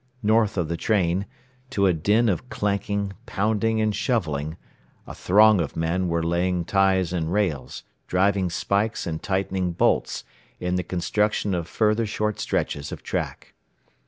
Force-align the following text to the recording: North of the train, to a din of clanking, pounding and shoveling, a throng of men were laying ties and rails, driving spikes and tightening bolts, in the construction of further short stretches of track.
North 0.23 0.57
of 0.57 0.67
the 0.67 0.77
train, 0.77 1.27
to 1.69 1.85
a 1.85 1.93
din 1.93 2.27
of 2.27 2.49
clanking, 2.49 3.13
pounding 3.27 3.79
and 3.79 3.95
shoveling, 3.95 4.57
a 5.05 5.13
throng 5.13 5.61
of 5.61 5.75
men 5.75 6.07
were 6.07 6.23
laying 6.23 6.65
ties 6.65 7.13
and 7.13 7.31
rails, 7.31 7.83
driving 8.07 8.49
spikes 8.49 9.05
and 9.05 9.21
tightening 9.21 9.73
bolts, 9.73 10.23
in 10.59 10.73
the 10.73 10.81
construction 10.81 11.53
of 11.53 11.67
further 11.67 12.07
short 12.07 12.39
stretches 12.39 12.91
of 12.91 13.03
track. 13.03 13.53